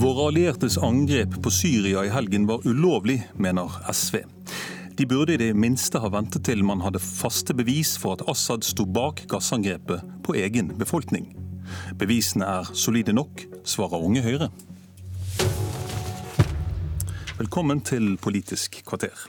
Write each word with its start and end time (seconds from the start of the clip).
Våre 0.00 0.28
alliertes 0.28 0.78
angrep 0.78 1.42
på 1.42 1.50
Syria 1.50 2.04
i 2.04 2.08
helgen 2.08 2.46
var 2.46 2.66
ulovlig, 2.66 3.18
mener 3.34 3.92
SV. 3.92 4.16
De 4.96 5.06
burde 5.06 5.34
i 5.34 5.36
det 5.36 5.50
minste 5.52 6.00
ha 6.00 6.08
ventet 6.08 6.46
til 6.48 6.64
man 6.64 6.80
hadde 6.80 7.02
faste 7.04 7.52
bevis 7.52 7.98
for 8.00 8.16
at 8.16 8.24
Assad 8.32 8.64
sto 8.64 8.86
bak 8.88 9.26
gassangrepet 9.28 10.00
på 10.24 10.38
egen 10.40 10.72
befolkning. 10.80 11.28
Bevisene 12.00 12.48
er 12.48 12.72
solide 12.72 13.12
nok, 13.12 13.44
svarer 13.60 14.00
Unge 14.00 14.24
Høyre. 14.24 14.48
Velkommen 17.36 17.84
til 17.84 18.14
Politisk 18.16 18.80
kvarter. 18.88 19.28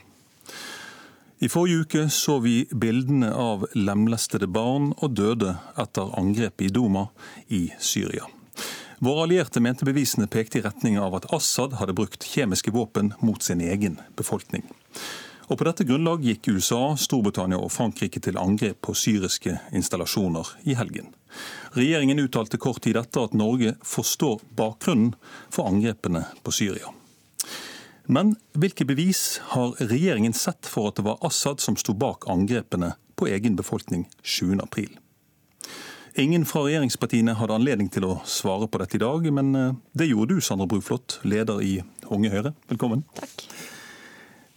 I 1.44 1.52
forrige 1.52 1.84
uke 1.84 2.08
så 2.08 2.40
vi 2.40 2.62
bildene 2.72 3.28
av 3.36 3.68
lemlestede 3.76 4.48
barn 4.48 4.94
og 4.96 5.18
døde 5.20 5.58
etter 5.76 6.16
angrepet 6.16 6.70
i 6.70 6.72
Duma 6.72 7.10
i 7.52 7.66
Syria. 7.76 8.24
Våre 9.02 9.22
allierte 9.22 9.60
mente 9.60 9.84
bevisene 9.84 10.28
pekte 10.30 10.58
i 10.58 10.60
retning 10.62 10.94
av 11.02 11.16
at 11.18 11.24
Assad 11.34 11.72
hadde 11.80 11.94
brukt 11.98 12.22
kjemiske 12.22 12.70
våpen 12.70 13.08
mot 13.18 13.42
sin 13.42 13.60
egen 13.60 13.96
befolkning. 14.14 14.62
Og 15.50 15.58
På 15.58 15.66
dette 15.66 15.82
grunnlag 15.88 16.22
gikk 16.22 16.46
USA, 16.54 16.94
Storbritannia 16.94 17.58
og 17.58 17.72
Frankrike 17.74 18.22
til 18.22 18.38
angrep 18.38 18.78
på 18.86 18.94
syriske 18.94 19.56
installasjoner 19.74 20.54
i 20.70 20.78
helgen. 20.78 21.10
Regjeringen 21.74 22.22
uttalte 22.22 22.62
kort 22.62 22.84
tid 22.86 23.00
etter 23.02 23.26
at 23.26 23.34
Norge 23.34 23.74
forstår 23.82 24.38
bakgrunnen 24.54 25.16
for 25.50 25.66
angrepene 25.66 26.22
på 26.46 26.54
Syria. 26.54 26.94
Men 28.06 28.36
hvilke 28.54 28.86
bevis 28.86 29.40
har 29.56 29.74
regjeringen 29.82 30.32
sett 30.32 30.62
for 30.62 30.92
at 30.92 31.02
det 31.02 31.10
var 31.10 31.18
Assad 31.26 31.58
som 31.58 31.74
sto 31.74 31.98
bak 31.98 32.30
angrepene 32.30 32.94
på 33.18 33.34
egen 33.34 33.58
befolkning 33.58 34.06
7.4? 34.22 35.01
Ingen 36.14 36.42
fra 36.44 36.66
regjeringspartiene 36.66 37.32
hadde 37.38 37.54
anledning 37.56 37.88
til 37.88 38.04
å 38.04 38.18
svare 38.28 38.66
på 38.68 38.80
dette 38.82 38.98
i 38.98 39.00
dag, 39.00 39.24
men 39.32 39.54
eh, 39.56 39.76
det 39.96 40.10
gjorde 40.10 40.36
du, 40.36 40.42
Sandra 40.44 40.66
Bruflot, 40.68 41.22
leder 41.24 41.62
i 41.64 41.78
Unge 42.12 42.28
Høyre. 42.28 42.52
Velkommen. 42.68 43.06
Takk. 43.16 43.46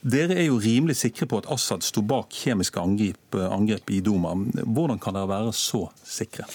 Dere 0.05 0.35
er 0.35 0.49
jo 0.49 0.59
rimelig 0.61 0.97
sikre 0.99 1.25
på 1.31 1.39
at 1.39 1.47
Assad 1.49 1.85
sto 1.87 2.03
bak 2.05 2.35
kjemiske 2.35 2.77
angrep, 2.77 3.37
angrep 3.47 3.89
i 3.95 4.01
Duma. 4.03 4.35
Hvordan 4.35 4.99
kan 5.01 5.15
dere 5.15 5.31
være 5.31 5.53
så 5.55 5.85
sikre? 6.03 6.45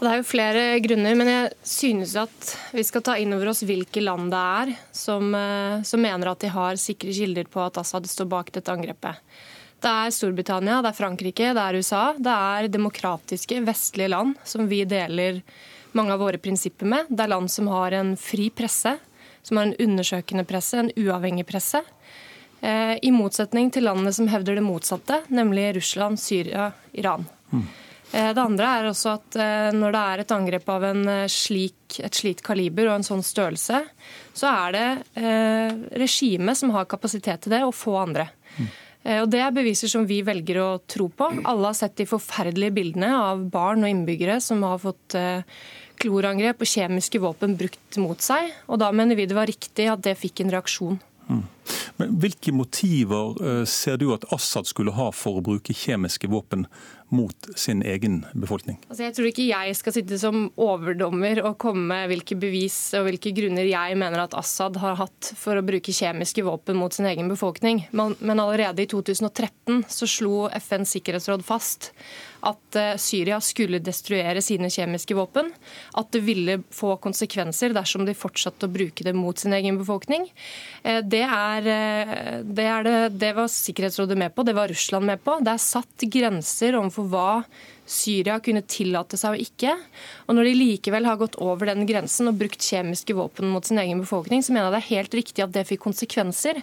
Det 0.00 0.08
er 0.08 0.20
jo 0.20 0.26
flere 0.28 0.66
grunner, 0.84 1.16
men 1.16 1.28
jeg 1.28 1.48
synes 1.66 2.12
at 2.20 2.52
vi 2.76 2.84
skal 2.86 3.04
ta 3.04 3.16
inn 3.20 3.32
over 3.36 3.50
oss 3.50 3.64
hvilke 3.68 4.04
land 4.04 4.30
det 4.32 4.42
er 4.60 4.74
som, 4.96 5.32
eh, 5.34 5.80
som 5.80 6.04
mener 6.04 6.30
at 6.30 6.44
de 6.44 6.52
har 6.52 6.76
sikre 6.80 7.16
kilder 7.16 7.48
på 7.48 7.64
at 7.64 7.80
Assad 7.80 8.04
står 8.08 8.28
bak 8.36 8.52
dette 8.52 8.72
angrepet. 8.72 9.16
Det 9.80 9.90
er 9.90 10.12
Storbritannia, 10.12 10.80
det 10.84 10.90
er 10.90 10.98
Frankrike, 10.98 11.52
det 11.56 11.62
er 11.62 11.78
USA. 11.80 12.02
Det 12.18 12.32
er 12.32 12.72
demokratiske, 12.72 13.62
vestlige 13.64 14.10
land 14.12 14.34
som 14.44 14.68
vi 14.68 14.82
deler 14.84 15.40
mange 15.96 16.12
av 16.12 16.20
våre 16.20 16.38
prinsipper 16.38 16.88
med. 16.88 17.08
Det 17.08 17.24
er 17.24 17.32
land 17.32 17.50
som 17.50 17.70
har 17.72 17.96
en 17.96 18.12
fri 18.20 18.50
presse, 18.52 18.96
som 19.42 19.56
har 19.56 19.70
en 19.70 19.78
undersøkende 19.80 20.44
presse, 20.48 20.76
en 20.78 20.92
uavhengig 21.00 21.46
presse. 21.48 21.80
Eh, 22.60 22.98
I 23.02 23.12
motsetning 23.14 23.70
til 23.72 23.86
landene 23.88 24.12
som 24.12 24.28
hevder 24.28 24.58
det 24.58 24.64
motsatte, 24.64 25.22
nemlig 25.32 25.70
Russland, 25.78 26.20
Syria, 26.20 26.70
Iran. 26.92 27.24
Mm. 27.52 27.64
Eh, 28.12 28.28
det 28.36 28.42
andre 28.42 28.74
er 28.76 28.90
også 28.90 29.14
at 29.16 29.40
eh, 29.40 29.70
når 29.72 29.96
det 29.96 30.02
er 30.04 30.24
et 30.24 30.36
angrep 30.36 30.68
av 30.76 30.86
slik, 31.32 32.02
et 32.04 32.20
slikt 32.20 32.44
kaliber 32.44 32.90
og 32.90 32.98
en 32.98 33.08
sånn 33.08 33.24
størrelse, 33.24 33.80
så 34.36 34.52
er 34.52 34.76
det 34.76 35.24
regimet 35.98 36.58
som 36.58 36.70
har 36.76 36.86
kapasitet 36.88 37.42
til 37.44 37.56
det, 37.56 37.64
og 37.64 37.74
få 37.74 37.96
andre. 38.02 38.28
Mm. 38.58 38.68
Og 39.00 39.30
Det 39.32 39.40
er 39.40 39.52
beviser 39.56 39.88
som 39.88 40.04
vi 40.04 40.18
velger 40.20 40.58
å 40.60 40.70
tro 40.84 41.06
på. 41.08 41.30
Alle 41.48 41.70
har 41.70 41.76
sett 41.78 41.96
de 41.96 42.04
forferdelige 42.04 42.74
bildene 42.76 43.08
av 43.16 43.46
barn 43.48 43.86
og 43.86 43.88
innbyggere 43.88 44.36
som 44.44 44.60
har 44.66 44.76
fått 44.82 45.16
klorangrep 46.00 46.60
og 46.60 46.68
kjemiske 46.68 47.20
våpen 47.22 47.56
brukt 47.56 47.96
mot 47.96 48.20
seg. 48.20 48.52
Og 48.68 48.76
Da 48.82 48.90
mener 48.92 49.16
vi 49.16 49.24
det 49.24 49.38
var 49.38 49.48
riktig 49.48 49.88
at 49.88 50.04
det 50.04 50.18
fikk 50.20 50.44
en 50.44 50.52
reaksjon. 50.52 51.00
Mm. 51.30 51.42
Men 51.96 52.14
Hvilke 52.20 52.52
motiver 52.52 53.64
ser 53.64 53.96
du 53.96 54.10
at 54.12 54.28
Assad 54.36 54.68
skulle 54.68 54.92
ha 54.92 55.08
for 55.16 55.40
å 55.40 55.46
bruke 55.48 55.72
kjemiske 55.72 56.28
våpen 56.28 56.68
mot 57.10 57.48
sin 57.58 57.82
egen 57.86 58.20
befolkning? 58.32 58.78
Altså, 58.88 59.04
jeg 59.06 59.16
tror 59.16 59.28
ikke 59.30 59.48
jeg 59.48 59.76
skal 59.78 59.96
sitte 59.96 60.18
som 60.20 60.48
overdommer 60.60 61.42
og 61.44 61.58
komme 61.62 61.86
med 61.90 62.10
hvilke 62.12 62.38
bevis 62.40 62.78
og 62.98 63.08
hvilke 63.08 63.34
grunner 63.36 63.68
jeg 63.68 63.98
mener 64.00 64.24
at 64.24 64.36
Assad 64.38 64.78
har 64.82 64.98
hatt 65.00 65.32
for 65.38 65.58
å 65.58 65.66
bruke 65.66 65.94
kjemiske 65.94 66.44
våpen 66.46 66.78
mot 66.78 66.94
sin 66.94 67.08
egen 67.10 67.30
befolkning. 67.30 67.84
Men 67.92 68.42
allerede 68.42 68.84
i 68.84 68.90
2013 68.90 69.84
så 69.90 70.10
slo 70.10 70.48
FNs 70.54 70.96
sikkerhetsråd 70.96 71.46
fast 71.46 71.92
at 72.46 72.76
eh, 72.76 72.96
Syria 73.00 73.38
skulle 73.44 73.80
destruere 73.84 74.42
sine 74.44 74.70
kjemiske 74.72 75.16
våpen. 75.16 75.50
At 75.98 76.10
det 76.14 76.22
ville 76.24 76.60
få 76.74 76.96
konsekvenser 77.02 77.74
dersom 77.76 78.06
de 78.08 78.16
fortsatte 78.16 78.66
å 78.66 78.72
bruke 78.72 79.04
det 79.06 79.14
mot 79.16 79.38
sin 79.38 79.54
egen 79.56 79.78
befolkning. 79.80 80.26
Eh, 80.82 81.00
det, 81.04 81.22
er, 81.26 81.70
eh, 81.74 82.40
det, 82.44 82.66
er 82.66 82.86
det, 82.86 82.96
det 83.20 83.32
var 83.36 83.50
Sikkerhetsrådet 83.50 84.18
med 84.18 84.34
på, 84.34 84.44
det 84.46 84.56
var 84.56 84.70
Russland 84.72 85.08
med 85.10 85.22
på. 85.24 85.38
Det 85.44 85.54
er 85.54 85.62
satt 85.62 86.06
grenser 86.10 86.78
overfor 86.78 86.99
for 87.00 87.10
hva 87.10 87.30
Syria 87.90 88.36
kunne 88.42 88.62
tillate 88.70 89.18
seg 89.18 89.34
og 89.34 89.42
ikke. 89.42 89.72
Og 90.28 90.36
når 90.36 90.46
de 90.46 90.52
likevel 90.58 91.08
har 91.08 91.18
gått 91.18 91.38
over 91.42 91.72
den 91.72 91.82
grensen 91.88 92.30
og 92.30 92.38
brukt 92.38 92.62
kjemiske 92.62 93.16
våpen 93.18 93.50
mot 93.50 93.66
sin 93.66 93.80
egen 93.82 94.02
befolkning, 94.04 94.44
så 94.46 94.54
mener 94.54 94.68
jeg 94.68 94.74
det 94.76 94.80
er 94.80 94.90
helt 94.90 95.16
riktig 95.18 95.44
at 95.44 95.54
det 95.56 95.66
fikk 95.68 95.82
konsekvenser. 95.88 96.60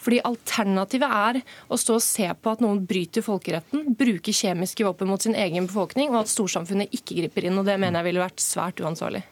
Fordi 0.00 0.22
alternativet 0.24 1.16
er 1.20 1.40
å 1.68 1.80
stå 1.80 1.98
og 1.98 2.04
se 2.06 2.30
på 2.32 2.54
at 2.54 2.64
noen 2.64 2.80
bryter 2.88 3.24
folkeretten, 3.26 3.90
bruker 3.98 4.36
kjemiske 4.36 4.86
våpen 4.86 5.10
mot 5.10 5.20
sin 5.20 5.36
egen 5.36 5.68
befolkning, 5.68 6.14
og 6.14 6.22
at 6.22 6.32
storsamfunnet 6.32 6.96
ikke 6.96 7.18
griper 7.20 7.50
inn. 7.50 7.60
Og 7.60 7.68
det 7.68 7.76
mener 7.76 8.00
jeg 8.00 8.10
ville 8.10 8.24
vært 8.24 8.44
svært 8.44 8.80
uansvarlig. 8.80 9.26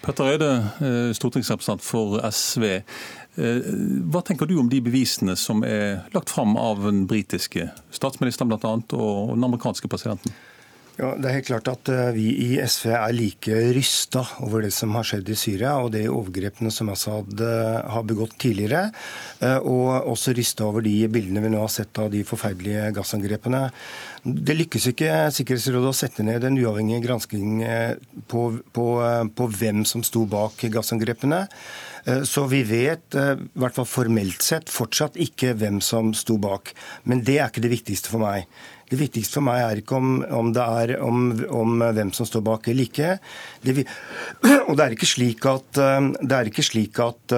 Petter 0.00 0.30
Eide, 0.32 0.50
eh, 0.80 1.10
stortingsrepresentant 1.12 1.84
for 1.84 2.18
SV. 2.24 2.80
Eh, 3.40 3.72
hva 4.12 4.20
tenker 4.26 4.48
du 4.48 4.58
om 4.60 4.68
de 4.68 4.82
bevisene 4.84 5.36
som 5.38 5.64
er 5.64 6.04
lagt 6.14 6.32
fram 6.32 6.56
av 6.60 6.84
den 6.84 7.06
britiske 7.08 7.70
statsministeren 7.94 8.52
bl.a. 8.52 8.76
og 8.76 9.34
den 9.36 9.46
amerikanske 9.48 9.88
presidenten? 9.90 10.34
Ja, 11.00 11.14
det 11.16 11.30
er 11.30 11.36
helt 11.38 11.48
klart 11.48 11.68
at 11.70 11.88
eh, 11.88 12.10
Vi 12.12 12.26
i 12.44 12.48
SV 12.60 12.90
er 12.92 13.14
like 13.16 13.60
rysta 13.72 14.26
over 14.44 14.66
det 14.66 14.72
som 14.76 14.92
har 14.98 15.06
skjedd 15.08 15.30
i 15.32 15.38
Syria 15.38 15.78
og 15.80 15.94
de 15.94 16.04
overgrepene 16.12 16.72
som 16.74 16.90
Assad 16.92 17.40
eh, 17.40 17.80
har 17.94 18.04
begått 18.04 18.36
tidligere. 18.42 18.90
Og 19.64 20.10
også 20.10 20.34
rysta 20.36 20.66
over 20.66 20.84
de 20.84 20.92
bildene 21.08 21.40
vi 21.40 21.54
nå 21.54 21.62
har 21.62 21.72
sett 21.72 21.96
av 22.02 22.10
de 22.12 22.20
forferdelige 22.28 22.90
gassangrepene. 22.98 23.62
Det 24.20 24.56
lykkes 24.58 24.90
ikke 24.90 25.14
Sikkerhetsrådet 25.32 25.94
å 25.94 25.96
sette 25.96 26.26
ned 26.26 26.44
en 26.44 26.58
uavhengig 26.60 27.00
gransking 27.06 27.62
på, 28.28 28.42
på, 28.76 28.88
på 29.32 29.46
hvem 29.56 29.86
som 29.88 30.04
sto 30.04 30.26
bak 30.28 30.60
gassangrepene. 30.74 31.46
Eh, 32.04 32.22
så 32.22 32.46
vi 32.46 32.62
vet, 32.62 33.14
eh, 33.14 33.32
i 33.32 33.60
hvert 33.60 33.76
fall 33.76 33.88
formelt 33.88 34.42
sett, 34.42 34.72
fortsatt 34.72 35.18
ikke 35.20 35.54
hvem 35.58 35.80
som 35.84 36.14
sto 36.16 36.38
bak. 36.40 36.74
Men 37.04 37.24
det 37.24 37.40
er 37.40 37.50
ikke 37.50 37.64
det 37.64 37.74
viktigste 37.76 38.12
for 38.12 38.22
meg. 38.24 38.46
Det 38.90 38.98
viktigste 38.98 39.38
for 39.38 39.46
meg 39.46 39.60
er 39.62 39.78
ikke 39.78 39.98
om, 40.00 40.08
om 40.34 40.48
det 40.50 40.62
er 40.82 40.92
om, 40.98 41.28
om, 41.54 41.76
hvem 41.94 42.08
som 42.10 42.26
står 42.26 42.42
bak 42.42 42.64
eller 42.72 42.88
ikke. 42.88 43.12
Det, 43.62 43.84
og 44.68 44.72
det 44.74 44.82
er 44.82 44.96
ikke 44.96 45.06
slik 45.06 45.46
at, 45.46 45.68
det 45.78 46.34
er 46.34 46.50
ikke 46.50 46.64
slik 46.66 46.98
at 46.98 47.36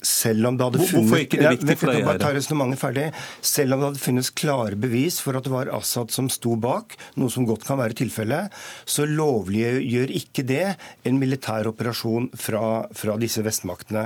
selv 0.00 0.48
om 0.48 0.56
det 0.56 0.64
hadde 0.64 0.80
funnet 0.80 0.94
Hvorfor 0.94 1.20
ikke 1.26 1.42
det 1.42 1.52
viktig 1.58 1.76
for 1.82 1.92
deg? 1.92 2.06
Bare 2.08 2.22
ta 2.22 2.80
ferdig. 2.80 3.04
Selv 3.44 3.76
om 3.76 3.82
det 3.82 3.90
hadde 3.90 4.04
funnes 4.06 4.32
klare 4.32 4.80
bevis 4.80 5.20
for 5.20 5.36
at 5.36 5.44
det 5.44 5.52
var 5.52 5.74
Assad 5.76 6.14
som 6.14 6.32
sto 6.32 6.56
bak, 6.56 6.96
noe 7.20 7.28
som 7.28 7.44
godt 7.44 7.68
kan 7.68 7.82
være 7.82 8.00
tilfellet, 8.00 8.56
så 8.88 9.04
lovliggjør 9.04 10.16
ikke 10.22 10.46
det 10.48 10.70
en 11.04 11.20
militær 11.20 11.68
operasjon 11.68 12.32
fra, 12.32 12.86
fra 12.96 13.20
disse 13.20 13.44
vestmaktene. 13.44 14.03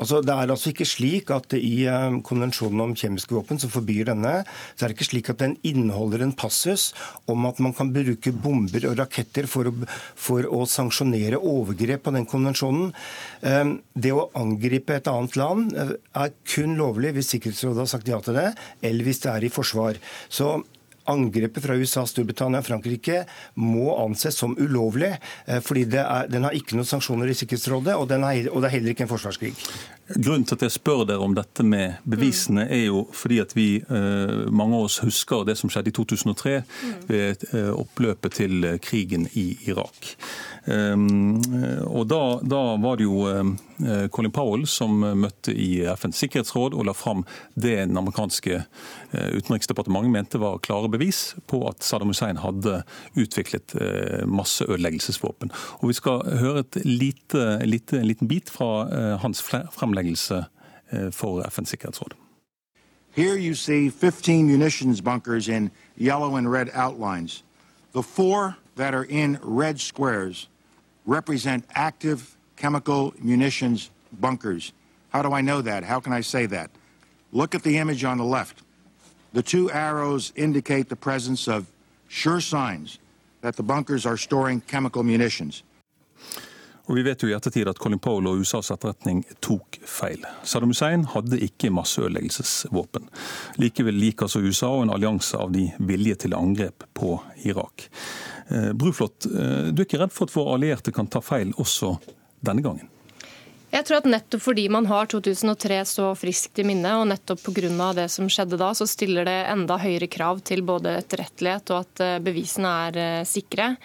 Altså, 0.00 0.20
det 0.24 0.34
er 0.34 0.52
altså 0.52 0.72
ikke 0.72 0.88
slik 0.88 1.30
at 1.34 1.54
i 1.58 1.84
um, 1.90 2.20
konvensjonen 2.26 2.84
om 2.84 2.94
kjemiske 2.96 3.34
våpen, 3.36 3.60
som 3.60 3.72
forbyr 3.72 4.10
denne, 4.10 4.40
så 4.74 4.84
er 4.84 4.90
det 4.90 4.98
ikke 4.98 5.10
slik 5.10 5.30
at 5.32 5.42
den 5.42 5.56
inneholder 5.66 6.24
en 6.24 6.34
passus 6.36 6.90
om 7.30 7.46
at 7.48 7.60
man 7.62 7.74
kan 7.76 7.92
bruke 7.94 8.32
bomber 8.32 8.88
og 8.88 8.98
raketter 9.00 9.48
for 9.50 9.70
å, 9.70 9.74
for 10.18 10.48
å 10.48 10.64
sanksjonere 10.68 11.40
overgrep 11.40 12.06
på 12.06 12.14
den 12.16 12.28
konvensjonen. 12.30 12.90
Ehm, 13.46 13.76
det 13.94 14.14
å 14.16 14.28
angripe 14.38 14.96
et 14.96 15.10
annet 15.10 15.38
land 15.40 15.76
eh, 15.76 15.94
er 16.24 16.34
kun 16.48 16.76
lovlig 16.80 17.14
hvis 17.16 17.34
Sikkerhetsrådet 17.34 17.84
har 17.84 17.90
sagt 17.92 18.10
ja 18.10 18.20
til 18.24 18.38
det, 18.38 18.50
eller 18.82 19.06
hvis 19.06 19.22
det 19.24 19.32
er 19.32 19.46
i 19.46 19.52
forsvar. 19.52 20.00
Så 20.32 20.58
Angrepet 21.08 21.64
fra 21.64 21.76
USA, 21.78 22.04
Storbritannia 22.06 22.60
og 22.60 22.66
Frankrike 22.66 23.22
må 23.60 23.94
anses 24.02 24.36
som 24.36 24.56
ulovlig, 24.58 25.14
eh, 25.46 25.62
fordi 25.64 25.86
er, 26.02 26.28
den 26.30 26.44
har 26.46 26.56
ikke 26.56 26.76
noen 26.76 26.88
sanksjoner 26.88 27.30
i 27.30 27.36
Sikkerhetsrådet, 27.38 27.96
og, 27.96 28.10
er, 28.10 28.50
og, 28.50 28.60
det 28.60 28.68
er 28.68 28.76
heller 28.76 28.94
ikke 28.94 29.06
en 29.06 29.12
forsvarskrig. 29.12 29.54
Grunnen 30.16 30.42
til 30.44 30.56
at 30.56 30.64
jeg 30.66 30.74
spør 30.74 31.04
dere 31.06 31.22
om 31.22 31.34
dette 31.36 31.62
med 31.62 32.00
bevisene, 32.08 32.64
er 32.66 32.88
jo 32.88 33.04
fordi 33.14 33.38
at 33.44 33.54
vi, 33.54 33.68
eh, 33.78 34.50
mange 34.50 34.74
av 34.74 34.88
oss 34.88 34.98
husker 35.04 35.44
det 35.46 35.56
som 35.60 35.70
skjedde 35.70 35.92
i 35.92 35.94
2003 35.94 36.54
ved 37.06 37.44
eh, 37.54 37.70
oppløpet 37.70 38.40
til 38.40 38.66
krigen 38.82 39.28
i 39.38 39.54
Irak. 39.70 40.16
Og 40.70 42.02
da, 42.06 42.24
da, 42.44 42.58
var 42.78 42.98
det 42.98 43.06
jo 43.06 43.22
eh, 43.30 44.08
Colin 44.12 44.34
Powell 44.34 44.66
som 44.68 44.98
møtte 45.00 45.54
i 45.54 45.80
FNs 45.88 46.20
sikkerhetsråd 46.20 46.76
og 46.76 46.84
la 46.84 46.92
fram 46.94 47.22
det 47.54 47.78
den 47.78 47.96
amerikanske 47.96 48.60
utenriksdepartementet 49.10 50.12
mente 50.12 50.38
var 50.38 50.60
klare 50.62 50.90
bevis 50.92 51.34
på 51.50 51.62
at 51.70 51.82
Saddam 51.82 52.12
Hussein 52.12 52.38
hadde 52.42 52.82
utviklet 53.18 53.72
masseødeleggelsesvåpen. 54.28 55.50
Og 55.80 55.88
Vi 55.90 55.96
skal 55.96 56.22
høre 56.42 56.66
et 56.66 56.78
lite, 56.84 57.46
lite, 57.64 57.98
en 57.98 58.06
liten 58.06 58.30
bit 58.30 58.52
fra 58.52 59.16
hans 59.24 59.40
fremleggelse 59.42 59.99
eh, 60.92 61.10
for 61.10 61.42
FNs 61.42 61.68
sikkerhetsråd. 61.68 62.12
Here 63.12 63.36
you 63.36 63.54
see 63.54 63.90
15 63.90 64.46
munitions 64.46 65.00
bunkers 65.00 65.48
in 65.48 65.70
yellow 65.96 66.36
and 66.36 66.50
red 66.50 66.70
outlines. 66.72 67.42
The 67.92 68.02
four 68.02 68.56
that 68.76 68.94
are 68.94 69.04
in 69.04 69.38
red 69.42 69.80
squares 69.80 70.48
represent 71.06 71.64
active 71.74 72.36
chemical 72.56 73.12
munitions 73.18 73.90
bunkers. 74.20 74.72
How 75.08 75.22
do 75.22 75.32
I 75.32 75.40
know 75.40 75.60
that? 75.62 75.84
How 75.84 76.00
can 76.00 76.12
I 76.12 76.20
say 76.20 76.46
that? 76.46 76.70
Look 77.32 77.54
at 77.54 77.62
the 77.62 77.78
image 77.78 78.04
on 78.04 78.18
the 78.18 78.24
left. 78.24 78.62
The 79.32 79.42
two 79.42 79.70
arrows 79.70 80.32
indicate 80.36 80.88
the 80.88 80.96
presence 80.96 81.48
of 81.48 81.66
sure 82.08 82.40
signs 82.40 82.98
that 83.40 83.56
the 83.56 83.62
bunkers 83.62 84.06
are 84.06 84.16
storing 84.16 84.60
chemical 84.60 85.02
munitions. 85.02 85.62
Og 86.90 86.96
Vi 86.96 87.04
vet 87.06 87.22
jo 87.22 87.28
i 87.30 87.34
ettertid 87.36 87.68
at 87.70 87.78
Colin 87.78 88.00
Powell 88.02 88.26
og 88.26 88.40
USAs 88.42 88.72
etterretning 88.74 89.20
tok 89.38 89.78
feil. 89.86 90.24
Saddam 90.42 90.72
Hussein 90.72 91.04
hadde 91.12 91.38
ikke 91.46 91.70
masseødeleggelsesvåpen. 91.70 93.06
Likevel 93.62 93.94
liker 93.94 94.26
altså 94.26 94.42
USA 94.42 94.72
og 94.74 94.88
en 94.88 94.94
allianse 94.96 95.38
av 95.38 95.52
de 95.54 95.68
vilje 95.86 96.18
til 96.24 96.34
angrep 96.34 96.82
på 96.98 97.12
Irak. 97.46 97.86
Eh, 98.48 98.72
Bruflot, 98.74 99.28
eh, 99.30 99.70
du 99.70 99.84
er 99.84 99.86
ikke 99.86 100.02
redd 100.02 100.16
for 100.16 100.26
at 100.26 100.34
våre 100.34 100.56
allierte 100.58 100.90
kan 100.90 101.06
ta 101.06 101.22
feil 101.22 101.54
også 101.62 101.94
denne 102.42 102.66
gangen? 102.66 102.90
Jeg 103.70 103.86
tror 103.86 104.00
at 104.00 104.06
nettopp 104.10 104.42
fordi 104.42 104.64
man 104.72 104.88
har 104.90 105.06
2003 105.10 105.76
så 105.86 106.08
friskt 106.18 106.58
i 106.58 106.64
minne, 106.66 106.90
og 106.98 107.06
nettopp 107.06 107.44
pga. 107.46 107.92
det 107.94 108.08
som 108.10 108.26
skjedde 108.26 108.58
da, 108.58 108.72
så 108.74 108.86
stiller 108.88 109.28
det 109.28 109.36
enda 109.46 109.76
høyere 109.78 110.08
krav 110.10 110.40
til 110.42 110.64
både 110.66 110.96
etterrettelighet 110.98 111.70
og 111.70 111.84
at 111.84 112.02
eh, 112.02 112.16
bevisene 112.18 112.72
er 112.88 112.98
eh, 112.98 113.28
sikre. 113.28 113.76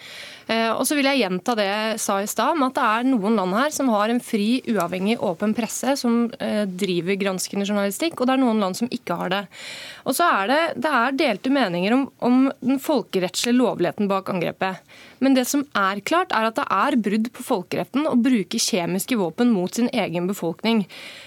Eh, 0.50 0.72
og 0.72 0.82
så 0.88 0.98
vil 0.98 1.06
jeg 1.06 1.22
gjenta 1.22 1.54
det 1.54 1.68
jeg 1.68 2.00
sa 2.02 2.18
i 2.18 2.26
stad, 2.26 2.56
om 2.56 2.66
at 2.66 2.74
det 2.74 2.86
er 2.88 3.08
noen 3.12 3.38
land 3.38 3.54
her 3.54 3.70
som 3.74 3.92
har 3.94 4.10
en 4.10 4.22
fri, 4.22 4.58
uavhengig, 4.66 5.20
åpen 5.22 5.54
presse 5.54 5.94
som 6.00 6.26
driver 6.66 7.18
granskende 7.20 7.66
journalistikk, 7.66 8.18
og 8.18 8.26
det 8.26 8.34
er 8.34 8.42
noen 8.42 8.62
land 8.62 8.78
som 8.78 8.90
ikke 8.90 9.14
har 9.20 9.32
det. 9.32 9.42
Og 10.06 10.18
så 10.18 10.26
er 10.40 10.50
det, 10.50 10.60
det 10.82 10.92
er 10.98 11.18
delte 11.18 11.52
meninger 11.54 11.94
om, 11.94 12.06
om 12.26 12.46
den 12.58 12.82
folkerettslige 12.82 13.58
lovligheten 13.58 14.10
bak 14.10 14.30
angrepet. 14.34 14.82
Men 15.22 15.36
det 15.36 15.46
som 15.48 15.64
er 15.76 16.02
klart, 16.06 16.34
er 16.34 16.48
at 16.48 16.58
det 16.58 16.66
er 16.72 16.98
brudd 17.00 17.30
på 17.34 17.44
folkeretten 17.46 18.08
å 18.08 18.16
bruke 18.20 18.60
kjemiske 18.60 19.16
våpen 19.18 19.52
mot 19.54 19.75
sin 19.76 19.90
egen 19.94 20.26
befolkning. 20.30 20.84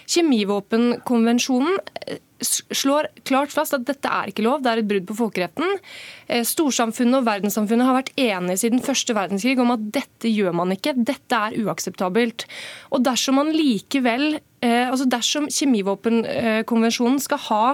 Kjemivåpenkonvensjonen 0.09 1.79
eh, 2.07 2.19
slår 2.39 3.09
klart 3.27 3.51
fast 3.51 3.75
at 3.75 3.85
dette 3.87 4.09
er 4.09 4.31
ikke 4.31 4.45
lov, 4.45 4.61
det 4.63 4.71
er 4.71 4.81
et 4.81 4.89
brudd 4.89 5.07
på 5.09 5.17
folkeretten. 5.17 5.79
Eh, 6.27 6.45
storsamfunnet 6.47 7.19
og 7.19 7.27
verdenssamfunnet 7.27 7.89
har 7.89 7.97
vært 7.99 8.13
enige 8.19 8.61
siden 8.63 8.85
første 8.85 9.15
verdenskrig 9.17 9.59
om 9.61 9.73
at 9.75 9.89
dette 9.99 10.31
gjør 10.31 10.55
man 10.61 10.75
ikke, 10.75 10.95
dette 10.97 11.41
er 11.49 11.57
uakseptabelt. 11.63 12.47
Og 12.93 13.03
dersom 13.05 13.41
man 13.41 13.51
likevel, 13.55 14.39
eh, 14.63 14.87
altså 14.87 15.09
dersom 15.09 15.49
kjemivåpenkonvensjonen 15.51 17.21
skal 17.23 17.45
ha 17.49 17.65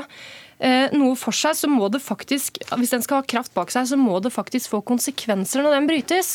noe 0.95 1.17
for 1.19 1.35
seg, 1.35 1.51
så 1.59 1.67
må 1.67 1.89
det 1.91 1.99
faktisk, 1.99 2.61
hvis 2.79 2.93
den 2.93 3.01
skal 3.03 3.19
ha 3.19 3.25
kraft 3.27 3.51
bak 3.57 3.73
seg, 3.73 3.89
så 3.89 3.97
må 3.99 4.21
det 4.23 4.31
faktisk 4.31 4.71
få 4.71 4.79
konsekvenser 4.87 5.59
når 5.65 5.75
den 5.75 5.89
brytes. 5.89 6.29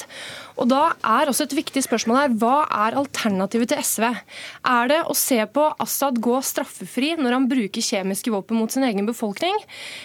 Og 0.60 0.68
Da 0.68 0.92
er 1.08 1.30
også 1.30 1.46
et 1.46 1.54
viktig 1.56 1.80
spørsmål 1.86 2.18
her, 2.18 2.32
hva 2.36 2.56
er 2.84 2.96
alternativet 3.00 3.70
til 3.72 3.80
SV? 3.80 4.04
Er 4.68 4.90
det 4.90 4.98
å 5.08 5.14
se 5.16 5.38
på 5.48 5.64
Assad 5.80 6.18
gå 6.20 6.36
straffefri 6.44 7.14
når 7.16 7.36
han 7.36 7.46
bruker 7.48 7.84
kjemiske 7.84 8.32
våpen 8.34 8.58
mot 8.60 8.72
sin 8.72 8.84
egen 8.84 9.08
befolkning? 9.08 9.56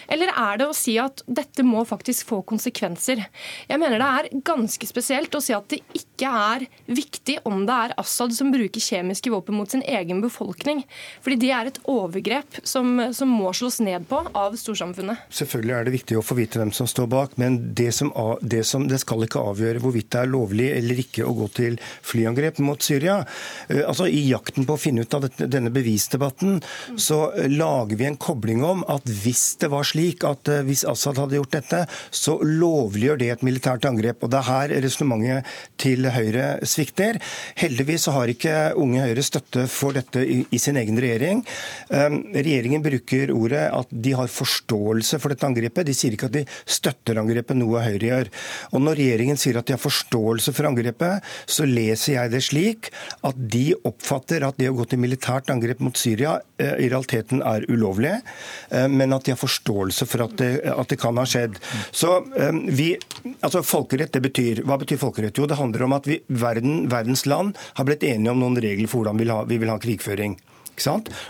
Eller 0.07 0.31
er 0.31 0.61
det 0.61 0.69
å 0.69 0.77
si 0.77 0.95
at 1.01 1.25
dette 1.27 1.65
må 1.67 1.83
faktisk 1.87 2.29
få 2.31 2.39
konsekvenser? 2.47 3.25
Jeg 3.67 3.81
mener 3.81 3.99
det 3.99 4.07
er 4.07 4.45
ganske 4.47 4.87
spesielt 4.87 5.35
å 5.35 5.43
si 5.43 5.55
at 5.55 5.67
det 5.73 5.81
ikke 5.97 6.31
er 6.31 6.67
viktig 6.87 7.41
om 7.49 7.65
det 7.67 7.75
er 7.87 7.95
Assad 7.99 8.31
som 8.37 8.53
bruker 8.53 8.79
kjemiske 8.79 9.33
våpen 9.33 9.59
mot 9.59 9.71
sin 9.71 9.83
egen 9.83 10.23
befolkning. 10.23 10.85
Fordi 11.25 11.39
det 11.41 11.51
er 11.51 11.71
et 11.73 11.81
overgrep 11.91 12.61
som, 12.63 13.09
som 13.11 13.27
må 13.27 13.51
slås 13.51 13.81
ned 13.83 14.07
på 14.07 14.21
av 14.31 14.55
storsamfunnet. 14.59 15.27
Selvfølgelig 15.35 15.75
er 15.75 15.89
det 15.89 15.95
viktig 15.97 16.19
å 16.21 16.23
få 16.23 16.39
vite 16.39 16.63
hvem 16.63 16.71
som 16.75 16.87
står 16.87 17.11
bak, 17.11 17.35
men 17.41 17.59
det, 17.75 17.91
som, 17.97 18.15
det, 18.39 18.63
som, 18.63 18.87
det 18.87 19.03
skal 19.03 19.27
ikke 19.27 19.43
avgjøre 19.51 19.83
hvorvidt 19.83 20.13
det 20.15 20.23
er 20.23 20.31
lovlig 20.45 20.71
eller 20.77 21.01
ikke 21.01 21.25
å 21.25 21.33
gå 21.35 21.47
til 21.55 21.77
flyangrep 22.05 22.59
mot 22.63 22.81
Syria. 22.81 23.23
Eh, 23.69 23.83
altså 23.85 24.07
I 24.07 24.21
jakten 24.29 24.65
på 24.65 24.75
å 24.75 24.81
finne 24.81 25.05
ut 25.05 25.13
av 25.17 25.27
denne 25.37 25.71
bevisdebatten, 25.73 26.61
så 26.97 27.31
eh, 27.33 27.49
lager 27.49 27.97
vi 27.97 28.07
en 28.09 28.17
kobling 28.17 28.63
om 28.63 28.83
at 28.91 29.07
hvis 29.09 29.57
det 29.61 29.71
var 29.73 29.87
slik 29.87 30.25
at 30.27 30.47
eh, 30.51 30.63
hvis 30.65 30.85
Assad 30.87 31.19
hadde 31.21 31.39
gjort 31.39 31.55
dette, 31.55 31.85
så 32.11 32.37
lovliggjør 32.41 33.21
det 33.21 33.31
et 33.33 33.45
militært 33.45 33.87
angrep. 33.89 34.23
Og 34.23 34.31
Det 34.31 34.41
er 34.41 34.49
her 34.49 34.75
resonnementet 34.85 35.53
til 35.81 36.05
Høyre 36.11 36.59
svikter. 36.67 37.19
Heldigvis 37.59 38.07
har 38.13 38.31
ikke 38.31 38.55
Unge 38.79 39.03
Høyre 39.05 39.23
støtte 39.25 39.65
for 39.71 39.95
dette 39.95 40.21
i, 40.25 40.59
sin 40.59 40.77
egen 40.79 40.97
regjering. 40.99 41.41
Regjeringen 41.89 42.83
bruker 42.83 43.31
ordet 43.35 43.65
at 43.73 43.91
de 43.91 44.13
har 44.17 44.31
forståelse 44.31 45.19
for 45.21 45.33
dette 45.33 45.47
angrepet. 45.47 45.87
De 45.87 45.95
sier 45.95 46.15
ikke 46.15 46.29
at 46.29 46.37
de 46.37 46.43
støtter 46.77 47.19
angrepet, 47.21 47.57
noe 47.57 47.83
Høyre 47.85 48.09
gjør. 48.09 48.31
Og 48.73 48.83
Når 48.85 48.99
regjeringen 49.01 49.39
sier 49.39 49.59
at 49.59 49.69
de 49.69 49.75
har 49.75 49.81
forståelse 50.35 50.53
for 50.55 50.67
angrepet, 50.67 51.23
så 51.45 51.65
leser 51.65 52.15
jeg 52.15 52.31
det 52.31 52.41
slik 52.43 52.89
at 53.25 53.35
de 53.35 53.73
oppfatter 53.85 54.43
at 54.43 54.57
det 54.57 54.69
å 54.69 54.75
gå 54.75 54.85
til 54.85 54.99
militært 54.99 55.49
angrep 55.49 55.79
mot 55.79 55.95
Syria 55.95 56.39
eh, 56.59 56.75
i 56.85 56.89
realiteten 56.89 57.41
er 57.41 57.65
ulovlig, 57.69 58.21
eh, 58.71 58.87
men 58.87 59.13
at 59.13 59.25
de 59.25 59.33
har 59.33 59.39
forståelse 59.39 60.05
for 60.05 60.25
at 60.25 60.35
det, 60.39 60.51
at 60.65 60.89
det 60.89 60.99
kan 60.99 61.17
ha 61.17 61.25
skjedd. 61.25 61.59
Så 61.91 62.25
eh, 62.35 62.51
vi, 62.67 62.95
altså 63.41 63.63
Folkerett, 63.65 64.13
det 64.13 64.21
betyr, 64.21 64.63
Hva 64.65 64.77
betyr 64.79 64.99
folkerett? 64.99 65.37
Jo, 65.37 65.47
det 65.47 65.57
handler 65.59 65.85
om 65.85 65.95
at 65.95 66.07
vi, 66.07 66.19
verden, 66.27 66.89
verdens 66.91 67.25
land 67.25 67.55
har 67.77 67.87
blitt 67.87 68.03
enige 68.03 68.33
om 68.33 68.41
noen 68.41 68.59
regler 68.61 68.89
for 68.89 69.03
hvordan 69.03 69.17
vi 69.17 69.25
vil 69.25 69.33
ha, 69.33 69.43
vi 69.47 69.61
vil 69.61 69.71
ha 69.71 69.79
krigføring. 69.81 70.37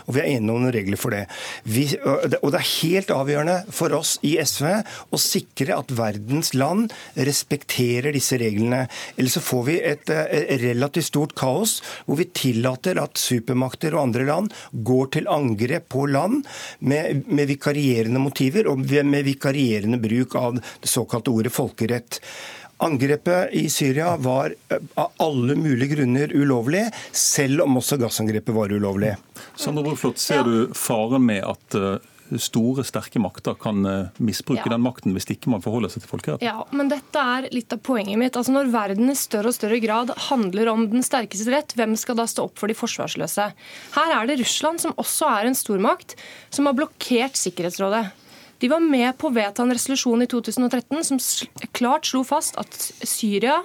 Og 0.06 0.16
vi 0.16 0.22
er 0.22 0.30
enige 0.36 0.54
om 0.54 0.64
noen 0.64 0.74
regler 0.74 1.00
for 1.00 1.14
det. 1.14 1.24
Vi, 1.64 1.86
og 2.04 2.50
det 2.52 2.60
er 2.60 2.70
helt 2.70 3.12
avgjørende 3.14 3.56
for 3.74 3.94
oss 3.96 4.16
i 4.26 4.36
SV 4.40 4.68
å 5.14 5.20
sikre 5.20 5.76
at 5.76 5.92
verdens 5.96 6.52
land 6.56 6.94
respekterer 7.16 8.14
disse 8.16 8.38
reglene. 8.40 8.86
Ellers 9.16 9.38
så 9.38 9.44
får 9.44 9.64
vi 9.68 9.78
et, 9.92 10.10
et 10.10 10.60
relativt 10.64 11.10
stort 11.10 11.36
kaos 11.38 11.78
hvor 12.06 12.20
vi 12.20 12.28
tillater 12.36 13.00
at 13.02 13.20
supermakter 13.20 13.94
og 13.96 14.08
andre 14.08 14.26
land 14.28 14.52
går 14.86 15.12
til 15.16 15.30
angrep 15.32 15.88
på 15.92 16.06
land 16.10 16.44
med, 16.80 17.24
med 17.26 17.50
vikarierende 17.50 18.22
motiver 18.22 18.70
og 18.70 18.84
med 18.86 19.26
vikarierende 19.26 20.00
bruk 20.02 20.36
av 20.38 20.60
det 20.60 20.90
såkalte 20.90 21.32
ordet 21.32 21.54
folkerett. 21.54 22.20
Angrepet 22.78 23.54
i 23.56 23.70
Syria 23.70 24.16
var 24.16 24.54
eh, 24.68 24.82
av 24.94 25.12
alle 25.16 25.54
mulige 25.56 25.94
grunner 25.94 26.32
ulovlig, 26.36 26.84
selv 27.12 27.64
om 27.64 27.78
også 27.80 27.96
gassangrepet 27.96 28.54
var 28.54 28.72
ulovlig. 28.72 29.14
Sandra 29.56 29.86
Bruflot, 29.86 30.20
ser 30.20 30.44
du 30.44 30.74
faren 30.76 31.24
med 31.24 31.40
at 31.48 31.76
eh, 31.78 32.04
store, 32.42 32.84
sterke 32.84 33.20
makter 33.22 33.56
kan 33.60 33.80
eh, 33.88 34.20
misbruke 34.20 34.66
ja. 34.66 34.74
den 34.74 34.84
makten 34.84 35.16
hvis 35.16 35.28
ikke 35.32 35.54
man 35.54 35.64
forholder 35.64 35.94
seg 35.94 36.04
til 36.04 36.12
folkeretten? 36.12 36.44
Ja, 36.44 36.66
men 36.76 36.92
dette 36.92 37.22
er 37.22 37.48
litt 37.54 37.72
av 37.72 37.80
poenget 37.86 38.20
mitt. 38.20 38.36
Altså 38.36 38.52
Når 38.52 38.68
verden 38.74 39.08
i 39.12 39.16
større 39.16 39.54
og 39.54 39.56
større 39.56 39.80
grad 39.80 40.12
handler 40.28 40.72
om 40.74 40.84
den 40.92 41.06
sterkeste 41.06 41.54
rett, 41.54 41.72
hvem 41.78 41.96
skal 41.96 42.20
da 42.20 42.28
stå 42.28 42.50
opp 42.50 42.60
for 42.60 42.68
de 42.68 42.76
forsvarsløse? 42.76 43.48
Her 43.96 44.14
er 44.18 44.28
det 44.28 44.40
Russland, 44.42 44.84
som 44.84 44.96
også 45.00 45.32
er 45.32 45.48
en 45.48 45.58
stormakt, 45.58 46.18
som 46.52 46.68
har 46.68 46.76
blokkert 46.76 47.40
Sikkerhetsrådet. 47.40 48.04
De 48.62 48.70
var 48.72 48.80
med 48.80 49.16
på 49.20 49.28
å 49.28 49.34
vedta 49.36 49.64
en 49.64 49.74
resolusjon 49.74 50.24
i 50.24 50.28
2013 50.30 51.04
som 51.04 51.20
klart 51.76 52.08
slo 52.08 52.22
fast 52.24 52.56
at 52.60 52.72
Syria 53.04 53.60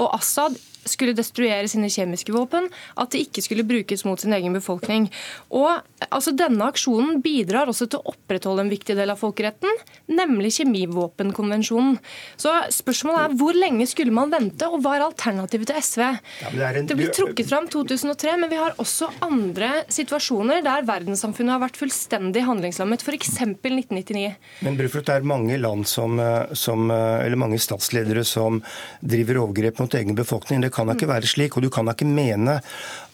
og 0.00 0.08
Assad 0.16 0.56
skulle 0.88 1.16
destruere 1.16 1.68
sine 1.70 1.90
kjemiske 1.92 2.34
våpen, 2.34 2.68
at 3.00 3.12
det 3.12 3.24
ikke 3.26 3.44
skulle 3.44 3.66
brukes 3.68 4.04
mot 4.08 4.20
sin 4.20 4.34
egen 4.36 4.54
befolkning. 4.56 5.08
Og 5.52 5.80
altså, 6.08 6.34
Denne 6.40 6.70
aksjonen 6.70 7.18
bidrar 7.24 7.68
også 7.68 7.88
til 7.90 8.00
å 8.00 8.14
opprettholde 8.14 8.64
en 8.64 8.72
viktig 8.72 8.94
del 8.96 9.12
av 9.12 9.20
folkeretten, 9.20 9.80
nemlig 10.08 10.54
kjemivåpenkonvensjonen. 10.56 11.98
Så 12.40 12.54
spørsmålet 12.72 13.26
er 13.26 13.36
hvor 13.40 13.58
lenge 13.58 13.86
skulle 13.90 14.14
man 14.14 14.32
vente, 14.32 14.68
og 14.68 14.80
hva 14.84 14.96
er 14.96 15.04
alternativet 15.04 15.68
til 15.70 15.80
SV? 15.84 16.04
Ja, 16.44 16.52
det, 16.54 16.70
en... 16.82 16.88
det 16.88 16.96
blir 16.98 17.12
trukket 17.14 17.50
fram 17.50 17.68
2003, 17.70 18.36
men 18.40 18.52
vi 18.52 18.60
har 18.60 18.78
også 18.80 19.10
andre 19.26 19.84
situasjoner 19.92 20.64
der 20.64 20.86
verdenssamfunnet 20.88 21.56
har 21.56 21.64
vært 21.66 21.80
fullstendig 21.80 22.44
handlingslammet, 22.46 23.04
f.eks. 23.04 23.36
1999. 23.40 24.32
Men 24.66 24.78
Brufrot, 24.78 25.06
det 25.08 25.18
er 25.18 25.28
mange 25.28 25.58
land 25.60 25.86
som, 25.88 26.18
eh, 26.20 26.54
som, 26.58 26.90
eh, 26.90 27.26
eller 27.26 27.40
mange 27.40 27.60
statsledere 27.60 28.24
som 28.26 28.60
driver 29.00 29.42
overgrep 29.44 29.80
mot 29.82 29.94
egen 29.94 30.16
befolkning. 30.18 30.62
Det 30.64 30.69
kan 30.74 30.88
da 30.88 30.96
ikke 30.96 31.10
være 31.10 31.28
slik, 31.30 31.56
og 31.56 31.64
du 31.64 31.70
kan 31.72 31.88
da 31.88 31.94
ikke 31.96 32.08
mene 32.08 32.60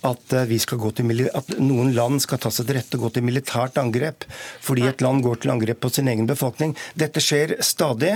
at, 0.07 0.35
gå 0.79 0.91
til, 0.95 1.11
at 1.27 1.53
noen 1.59 1.93
land 1.97 2.21
skal 2.23 2.41
ta 2.43 2.53
seg 2.53 2.69
til 2.69 2.79
rette 2.79 2.99
og 2.99 3.07
gå 3.07 3.13
til 3.17 3.27
militært 3.27 3.79
angrep 3.81 4.27
fordi 4.63 4.87
et 4.87 5.03
land 5.03 5.25
går 5.25 5.41
til 5.43 5.55
angrep 5.55 5.81
på 5.83 5.91
sin 5.93 6.09
egen 6.13 6.29
befolkning. 6.29 6.77
Dette 6.95 7.23
skjer 7.23 7.57
stadig, 7.65 8.13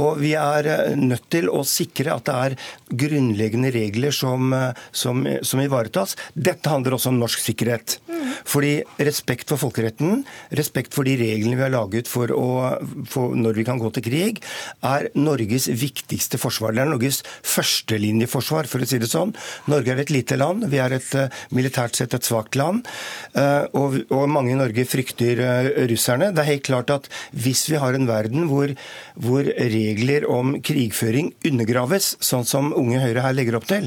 og 0.00 0.20
vi 0.20 0.34
er 0.38 0.96
nødt 0.98 1.28
til 1.32 1.48
å 1.52 1.62
sikre 1.66 2.16
at 2.16 2.28
det 2.28 2.36
er 2.36 2.58
grunnleggende 3.04 3.72
regler 3.74 4.14
som, 4.14 4.52
som, 4.92 5.24
som 5.46 5.62
ivaretas. 5.62 6.16
Dette 6.34 6.72
handler 6.72 6.98
også 6.98 7.12
om 7.12 7.20
norsk 7.22 7.42
sikkerhet. 7.44 8.00
Fordi 8.48 8.80
respekt 9.00 9.50
for 9.50 9.60
folkeretten, 9.60 10.24
respekt 10.56 10.96
for 10.96 11.08
de 11.08 11.16
reglene 11.20 11.58
vi 11.58 11.64
har 11.66 11.72
laget 11.74 12.10
for, 12.10 12.30
å, 12.32 12.76
for 13.10 13.36
når 13.38 13.60
vi 13.60 13.66
kan 13.68 13.80
gå 13.80 13.90
til 13.96 14.06
krig, 14.06 14.40
er 14.86 15.08
Norges 15.18 15.68
viktigste 15.70 16.40
forsvar. 16.40 16.74
Det 16.74 16.84
er 16.84 16.90
Norges 16.92 17.20
førstelinjeforsvar, 17.46 18.68
for 18.70 18.82
å 18.82 18.88
si 18.88 19.00
det 19.00 19.10
sånn. 19.10 19.34
Norge 19.70 19.94
er 19.94 20.02
et 20.02 20.12
lite 20.14 20.38
land. 20.40 20.66
Vi 20.70 20.80
er 20.82 20.96
et 20.96 21.10
eh, 21.18 21.40
militært 21.56 21.98
sett 21.98 22.14
et 22.16 22.26
svakt 22.26 22.58
land. 22.58 22.86
Eh, 23.34 23.66
og, 23.78 24.00
og 24.12 24.26
mange 24.32 24.54
i 24.54 24.58
Norge 24.58 24.86
frykter 24.88 25.42
eh, 25.44 25.70
russerne. 25.90 26.30
Det 26.34 26.44
er 26.44 26.52
helt 26.54 26.66
klart 26.68 26.94
at 26.94 27.10
hvis 27.32 27.66
vi 27.70 27.80
har 27.80 27.96
en 27.96 28.08
verden 28.10 28.48
hvor, 28.50 28.72
hvor 29.20 29.46
regler 29.46 30.26
om 30.30 30.56
krigføring 30.64 31.32
undergraves, 31.46 32.14
sånn 32.24 32.46
som 32.48 32.72
Unge 32.76 33.00
Høyre 33.02 33.24
her 33.24 33.36
legger 33.36 33.58
opp 33.58 33.66
til, 33.70 33.86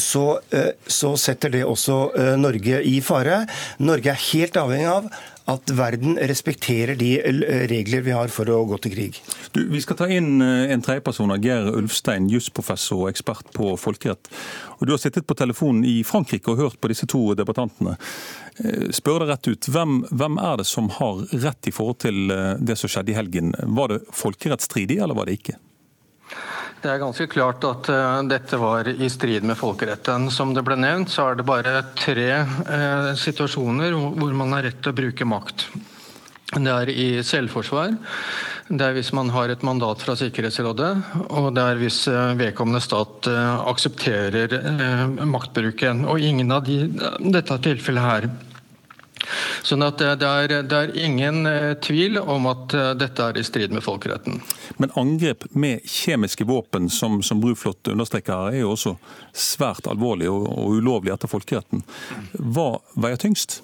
så, 0.00 0.24
så 0.90 1.10
setter 1.20 1.52
det 1.52 1.62
også 1.66 1.96
Norge 2.40 2.80
i 2.86 2.96
fare. 3.04 3.42
Norge 3.82 4.12
er 4.12 4.24
helt 4.30 4.58
avhengig 4.60 4.90
av 4.90 5.12
at 5.50 5.72
verden 5.74 6.18
respekterer 6.30 6.98
de 6.98 7.10
regler 7.70 8.04
vi 8.06 8.14
har 8.14 8.30
for 8.32 8.50
å 8.52 8.60
gå 8.68 8.78
til 8.84 8.94
krig. 8.94 9.20
Du, 9.54 9.62
vi 9.72 9.80
skal 9.82 9.98
ta 9.98 10.08
inn 10.10 10.42
eh, 10.44 10.70
en 10.74 10.84
tredjeperson 10.84 11.32
av 11.34 11.42
Geir 11.44 11.70
Ulfstein, 11.74 12.28
jusprofessor 12.30 13.04
og 13.04 13.10
ekspert 13.10 13.50
på 13.56 13.72
folkerett. 13.80 14.30
Og 14.78 14.86
Du 14.86 14.94
har 14.94 15.02
sittet 15.02 15.26
på 15.26 15.36
telefonen 15.38 15.84
i 15.88 16.00
Frankrike 16.06 16.52
og 16.52 16.62
hørt 16.64 16.80
på 16.80 16.92
disse 16.92 17.08
to 17.10 17.22
debattantene. 17.38 17.96
Eh, 18.62 18.90
spør 18.94 19.24
deg 19.24 19.34
rett 19.34 19.50
ut, 19.50 19.70
hvem, 19.74 19.98
hvem 20.10 20.38
er 20.42 20.60
det 20.62 20.68
som 20.70 20.92
har 21.00 21.24
rett 21.32 21.70
i 21.70 21.74
forhold 21.74 22.02
til 22.06 22.30
eh, 22.34 22.54
det 22.60 22.78
som 22.78 22.92
skjedde 22.92 23.14
i 23.14 23.18
helgen? 23.18 23.54
Var 23.80 23.94
det 23.94 24.04
folkerettsstridig, 24.14 25.00
eller 25.00 25.18
var 25.18 25.30
det 25.30 25.40
ikke? 25.40 25.58
Det 26.80 26.88
er 26.88 27.00
ganske 27.02 27.26
klart 27.28 27.64
at 27.68 27.88
uh, 27.92 28.22
dette 28.24 28.56
var 28.56 28.88
i 28.88 29.08
strid 29.12 29.44
med 29.44 29.58
folkeretten. 29.60 30.30
Som 30.32 30.54
det 30.56 30.64
ble 30.64 30.78
nevnt, 30.80 31.12
så 31.12 31.28
er 31.28 31.36
det 31.36 31.44
bare 31.48 31.74
tre 31.92 32.30
uh, 32.40 33.10
situasjoner 33.20 33.92
hvor 33.92 34.32
man 34.36 34.56
har 34.56 34.64
rett 34.64 34.80
til 34.80 34.94
å 34.94 34.96
bruke 34.96 35.28
makt. 35.28 35.66
Det 36.56 36.72
er 36.72 36.90
i 36.90 37.08
selvforsvar, 37.22 37.92
det 38.70 38.86
er 38.86 38.96
hvis 38.96 39.12
man 39.14 39.28
har 39.30 39.52
et 39.52 39.62
mandat 39.66 40.00
fra 40.02 40.16
Sikkerhetsrådet, 40.18 40.88
og 41.28 41.50
det 41.54 41.66
er 41.68 41.82
hvis 41.82 42.00
uh, 42.08 42.32
vedkommende 42.40 42.80
stat 42.82 43.28
aksepterer 43.28 44.56
maktbruken. 45.28 46.06
Og 46.08 46.24
ingen 46.24 46.56
av 46.56 46.64
de, 46.64 46.86
dette 47.28 47.60
tilfellet 47.68 48.08
her 48.08 48.30
Sånn 49.66 49.84
at 49.84 50.00
det 50.00 50.26
er, 50.26 50.54
det 50.66 50.76
er, 50.76 50.92
ingen 50.98 51.46
eh, 51.48 51.72
tvil 51.82 52.18
om 52.20 52.48
at 52.50 52.74
eh, 52.76 52.90
dette 52.98 53.30
er 53.30 53.38
i 53.38 53.44
strid 53.46 53.74
med 53.74 53.84
folkeretten. 53.84 54.40
Men 54.82 54.94
angrep 55.00 55.46
med 55.52 55.84
kjemiske 55.88 56.46
våpen, 56.48 56.90
som, 56.90 57.20
som 57.22 57.42
Bruflot 57.42 57.92
understreker 57.92 58.50
er 58.50 58.62
jo 58.62 58.74
også 58.74 58.96
svært 59.32 59.90
alvorlig 59.90 60.30
og, 60.32 60.46
og 60.50 60.78
ulovlig 60.80 61.14
etter 61.14 61.30
folkeretten. 61.30 61.84
Hva 62.38 62.72
veier 63.00 63.20
tyngst? 63.20 63.60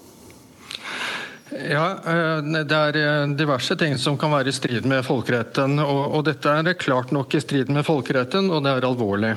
Ja, 1.57 1.87
eh, 2.03 2.43
Det 2.67 2.83
er 2.99 3.33
diverse 3.39 3.77
ting 3.79 3.97
som 3.99 4.19
kan 4.19 4.35
være 4.35 4.53
i 4.53 4.57
strid 4.57 4.87
med 4.89 5.07
folkeretten. 5.07 5.81
Og, 5.83 6.05
og 6.19 6.27
dette 6.29 6.53
er 6.53 6.77
klart 6.79 7.15
nok 7.15 7.35
i 7.35 7.43
strid 7.45 7.73
med 7.73 7.87
folkeretten, 7.87 8.51
og 8.51 8.63
det 8.67 8.77
er 8.77 8.91
alvorlig. 8.91 9.37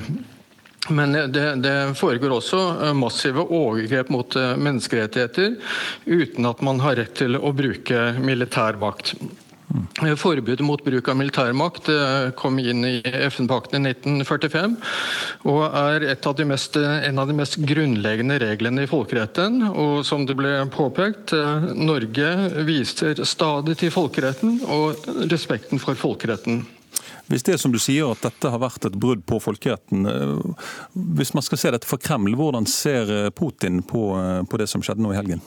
Men 0.88 1.12
det, 1.12 1.54
det, 1.54 1.94
foregår 1.94 2.32
også 2.32 2.60
eh, 2.86 2.94
massive 2.96 3.44
overgrep 3.44 4.08
mot 4.08 4.36
eh, 4.36 4.56
menneskerettigheter 4.56 5.58
uten 6.06 6.48
at 6.48 6.64
man 6.64 6.80
har 6.80 6.96
rett 7.02 7.14
til 7.20 7.36
å 7.36 7.52
bruke 7.52 8.14
militær 8.16 8.80
makt. 8.80 9.12
Eh, 10.00 10.16
forbudet 10.18 10.64
mot 10.64 10.80
bruk 10.82 11.12
av 11.12 11.20
militærmakt 11.20 11.92
kom 12.40 12.58
inn 12.58 12.88
i 12.88 12.94
FN-pakten 13.28 13.84
i 13.84 13.92
1945 13.92 14.78
og 15.52 15.62
er 15.68 16.08
av 16.16 16.42
mest, 16.48 16.80
en 16.80 17.22
av 17.22 17.28
de 17.28 17.36
mest 17.36 17.60
grunnleggende 17.60 18.40
reglene 18.40 18.88
i 18.88 18.90
folkeretten. 18.90 19.60
Og 19.70 20.00
som 20.08 20.24
det 20.26 20.38
ble 20.40 20.56
påpekt, 20.72 21.36
Norge 21.76 22.34
viser 22.66 23.20
stadig 23.28 23.76
til 23.84 23.92
folkeretten 23.94 24.62
og 24.64 25.08
respekten 25.28 25.82
for 25.82 25.98
folkeretten. 26.08 26.64
Hvis 27.30 27.44
det 27.46 27.54
er 27.54 27.60
som 27.62 27.70
du 27.70 27.78
sier 27.78 28.10
at 28.10 28.24
dette 28.26 28.50
har 28.50 28.58
vært 28.58 28.88
et 28.88 28.98
brudd 28.98 29.22
på 29.28 29.38
folkeretten, 29.42 30.06
eh, 30.10 30.66
hvis 31.18 31.30
man 31.36 31.46
skal 31.46 31.62
se 31.62 31.70
dette 31.76 31.86
fra 31.86 32.00
Kreml, 32.02 32.34
hvordan 32.34 32.66
ser 32.66 33.12
eh, 33.14 33.30
Putin 33.30 33.84
på, 33.86 34.08
eh, 34.18 34.42
på 34.50 34.58
det 34.58 34.66
som 34.70 34.82
skjedde 34.82 35.04
nå 35.04 35.14
i 35.14 35.18
helgen? 35.20 35.44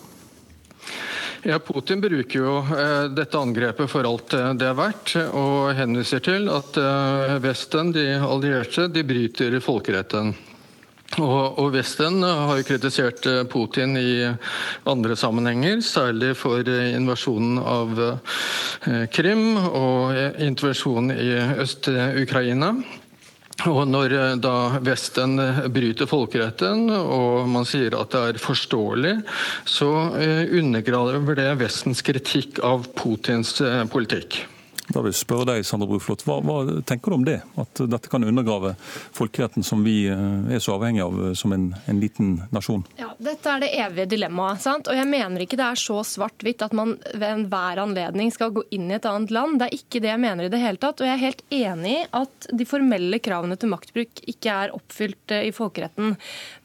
Ja, 1.43 1.57
Putin 1.59 1.99
bruker 1.99 2.39
jo 2.39 2.55
eh, 2.63 3.09
dette 3.11 3.35
angrepet 3.39 3.91
for 3.91 4.07
alt 4.07 4.31
det 4.31 4.69
er 4.69 4.79
verdt, 4.79 5.17
og 5.35 5.73
henviser 5.75 6.23
til 6.23 6.47
at 6.47 6.79
eh, 6.79 7.35
Vesten, 7.43 7.91
de 7.91 8.07
allierte, 8.15 8.87
de 8.87 9.03
bryter 9.03 9.59
folkeretten. 9.63 10.31
Og, 11.21 11.59
og, 11.61 11.67
Vesten 11.75 12.23
har 12.23 12.57
jo 12.57 12.65
kritisert 12.65 13.25
eh, 13.29 13.43
Putin 13.49 13.97
i 13.99 14.25
andre 14.89 15.17
sammenhenger, 15.19 15.83
særlig 15.85 16.33
for 16.39 16.65
eh, 16.65 16.93
invasjonen 16.97 17.59
av 17.61 18.01
eh, 18.07 19.05
Krim 19.13 19.57
og 19.59 20.15
intervensjonen 20.41 21.13
i 21.13 21.31
Øst-Ukraina. 21.61 22.73
Og 23.69 23.83
Når 23.87 24.15
da 24.41 24.79
Vesten 24.83 25.37
bryter 25.71 26.09
folkeretten 26.09 26.87
og 26.89 27.45
man 27.47 27.67
sier 27.69 27.93
at 27.95 28.09
det 28.11 28.23
er 28.31 28.39
forståelig, 28.41 29.13
så 29.69 29.91
undergraver 30.57 31.37
det 31.37 31.51
Vestens 31.61 32.01
kritikk 32.03 32.57
av 32.65 32.89
Putins 32.97 33.53
politikk. 33.93 34.41
Da 34.93 35.01
vil 35.01 35.09
jeg 35.09 35.23
spørre 35.23 35.47
deg, 35.49 35.65
Sandra 35.65 35.87
Bruflot, 35.89 36.21
hva, 36.27 36.37
hva, 36.45 36.57
tenker 36.85 37.09
du 37.09 37.17
om 37.17 37.25
det? 37.25 37.39
At 37.59 37.81
dette 37.89 38.09
kan 38.11 38.23
undergrave 38.23 38.75
folkeretten 39.15 39.65
som 39.65 39.81
vi 39.85 40.03
eh, 40.11 40.53
er 40.53 40.61
så 40.61 40.75
avhengig 40.75 41.01
av 41.01 41.17
eh, 41.17 41.31
som 41.37 41.53
en, 41.55 41.71
en 41.89 42.01
liten 42.01 42.35
nasjon? 42.53 42.83
Ja, 42.99 43.09
Dette 43.23 43.49
er 43.49 43.63
det 43.63 43.71
evige 43.73 44.05
dilemmaet. 44.13 44.61
sant? 44.61 44.89
Og 44.91 44.97
jeg 44.97 45.09
mener 45.09 45.43
ikke 45.43 45.57
det 45.57 45.65
er 45.65 45.79
så 45.79 46.01
svart-hvitt 46.05 46.61
at 46.65 46.75
man 46.77 46.95
ved 47.13 47.25
enhver 47.29 47.81
anledning 47.81 48.29
skal 48.33 48.53
gå 48.53 48.65
inn 48.75 48.91
i 48.91 48.97
et 48.99 49.07
annet 49.09 49.33
land. 49.33 49.57
Det 49.61 49.69
er 49.69 49.79
ikke 49.79 50.03
det 50.03 50.11
jeg 50.11 50.21
mener 50.21 50.47
i 50.47 50.53
det 50.53 50.61
hele 50.61 50.81
tatt. 50.81 51.01
Og 51.01 51.09
jeg 51.09 51.15
er 51.15 51.23
helt 51.23 51.43
enig 51.49 51.95
i 51.95 52.05
at 52.21 52.49
de 52.53 52.69
formelle 52.69 53.21
kravene 53.23 53.57
til 53.57 53.73
maktbruk 53.73 54.23
ikke 54.29 54.59
er 54.65 54.75
oppfylt 54.77 55.33
eh, 55.33 55.47
i 55.49 55.55
folkeretten. 55.55 56.13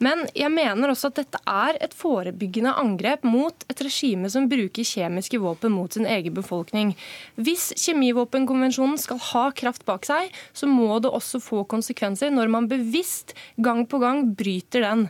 Men 0.05 0.25
jeg 0.37 0.53
mener 0.53 0.93
også 0.93 1.09
at 1.09 1.23
dette 1.23 1.41
er 1.49 1.81
et 1.81 1.97
forebyggende 1.97 2.75
angrep 2.77 3.25
mot 3.25 3.65
et 3.71 3.83
regime 3.85 4.29
som 4.29 4.49
bruker 4.51 4.85
kjemiske 4.85 5.41
våpen 5.41 5.73
mot 5.73 5.97
sin 5.97 6.05
egen 6.09 6.37
befolkning. 6.37 6.93
Hvis 7.39 7.71
kjemi 7.79 8.13
Kjemivåpenkonvensjonen 8.19 8.97
skal 8.99 9.19
ha 9.31 9.43
kraft 9.55 9.85
bak 9.87 10.05
seg, 10.07 10.33
så 10.53 10.67
må 10.67 10.99
det 10.99 11.11
også 11.11 11.39
få 11.39 11.63
konsekvenser 11.69 12.31
når 12.33 12.51
man 12.51 12.67
bevisst 12.69 13.35
gang 13.57 13.85
på 13.87 13.99
gang 14.01 14.33
bryter 14.35 14.83
den. 14.83 15.07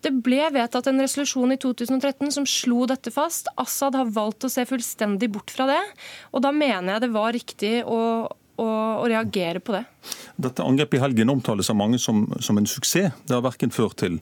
Det 0.00 0.12
ble 0.24 0.48
vedtatt 0.52 0.88
en 0.88 1.00
resolusjon 1.00 1.52
i 1.52 1.58
2013 1.60 2.32
som 2.32 2.46
slo 2.48 2.86
dette 2.88 3.12
fast. 3.12 3.48
Assad 3.60 3.96
har 3.96 4.12
valgt 4.12 4.44
å 4.44 4.52
se 4.52 4.64
fullstendig 4.68 5.30
bort 5.32 5.52
fra 5.52 5.68
det. 5.68 5.80
Og 6.32 6.44
da 6.44 6.52
mener 6.52 6.94
jeg 6.94 7.04
det 7.04 7.12
var 7.14 7.36
riktig 7.36 7.74
å, 7.84 8.28
å 8.60 9.06
reagere 9.08 9.62
på 9.64 9.74
det. 9.76 9.84
Dette 10.40 10.64
angrepet 10.64 10.98
i 10.98 11.02
helgen 11.02 11.32
omtales 11.32 11.70
av 11.72 11.78
mange 11.80 12.00
som, 12.00 12.24
som 12.40 12.58
en 12.58 12.68
suksess. 12.68 13.16
Det 13.26 13.36
har 13.36 13.44
verken 13.44 13.72
ført 13.74 13.98
til 14.02 14.20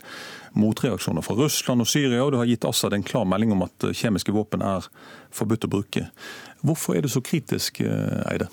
motreaksjoner 0.58 1.24
fra 1.24 1.36
Russland 1.38 1.84
og 1.84 1.90
Syria, 1.90 2.22
og 2.24 2.32
det 2.34 2.42
har 2.42 2.50
gitt 2.50 2.66
Assad 2.68 2.96
en 2.96 3.06
klar 3.06 3.26
melding 3.28 3.54
om 3.54 3.66
at 3.66 3.90
kjemiske 3.92 4.34
våpen 4.34 4.64
er 4.64 4.86
forbudt 5.34 5.68
å 5.68 5.72
bruke. 5.78 6.08
Hvorfor 6.66 6.98
er 6.98 7.06
det 7.06 7.12
så 7.14 7.22
kritisk, 7.24 7.80
eh, 7.84 8.24
Eide? 8.32 8.48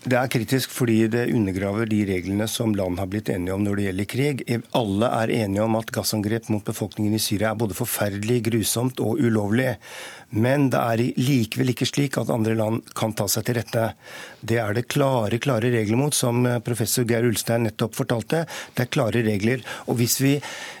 Det 0.00 0.16
er 0.16 0.30
kritisk 0.32 0.72
fordi 0.72 1.02
det 1.12 1.26
undergraver 1.36 1.84
de 1.84 1.98
reglene 2.08 2.46
som 2.48 2.72
land 2.72 2.96
har 3.02 3.08
blitt 3.12 3.28
enige 3.28 3.52
om 3.52 3.66
når 3.66 3.76
det 3.76 3.84
gjelder 3.84 4.06
krig. 4.08 4.38
Alle 4.72 5.10
er 5.12 5.32
enige 5.42 5.66
om 5.66 5.76
at 5.76 5.92
gassangrep 5.92 6.48
mot 6.48 6.64
befolkningen 6.64 7.18
i 7.18 7.20
Syria 7.20 7.50
er 7.50 7.60
både 7.60 7.76
forferdelig, 7.76 8.38
grusomt 8.46 9.02
og 9.04 9.20
ulovlig. 9.20 9.74
Men 10.30 10.68
det 10.72 10.80
er 10.80 11.02
likevel 11.20 11.72
ikke 11.72 11.88
slik 11.90 12.16
at 12.20 12.30
andre 12.32 12.54
land 12.56 12.86
kan 12.96 13.12
ta 13.18 13.26
seg 13.28 13.44
til 13.44 13.58
rette. 13.58 13.90
Det 14.40 14.56
er 14.62 14.72
det 14.78 14.86
klare 14.88 15.40
klare 15.42 15.68
regler 15.74 15.98
mot, 15.98 16.16
som 16.16 16.46
professor 16.64 17.04
Geir 17.04 17.26
Ulstein 17.28 17.66
nettopp 17.66 17.98
fortalte. 17.98 18.44
Det 18.72 18.86
er 18.86 18.92
klare 18.94 19.24
regler. 19.26 19.60
Og 19.90 19.98
hvis 20.00 20.16
vi, 20.22 20.36